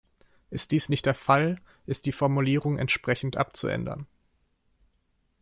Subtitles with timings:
[0.49, 4.07] Ist dies nicht der Fall, ist die Formulierung entsprechend abzuändern.